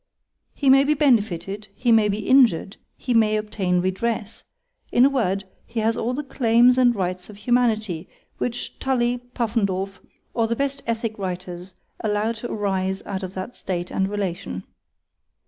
_—He 0.57 0.67
may 0.67 0.83
be 0.83 0.95
benefitted,—he 0.95 1.91
may 1.91 2.09
be 2.09 2.25
injured,—he 2.27 3.13
may 3.13 3.37
obtain 3.37 3.81
redress; 3.81 4.41
in 4.91 5.05
a 5.05 5.11
word, 5.11 5.43
he 5.67 5.79
has 5.79 5.95
all 5.95 6.15
the 6.15 6.23
claims 6.23 6.75
and 6.79 6.95
rights 6.95 7.29
of 7.29 7.37
humanity, 7.37 8.09
which 8.39 8.79
Tully, 8.79 9.19
Puffendorf, 9.35 9.99
or 10.33 10.47
the 10.47 10.55
best 10.55 10.83
ethick 10.87 11.19
writers 11.19 11.75
allow 11.99 12.31
to 12.31 12.51
arise 12.51 13.03
out 13.05 13.21
of 13.21 13.35
that 13.35 13.55
state 13.55 13.91
and 13.91 14.09
relation. 14.09 14.63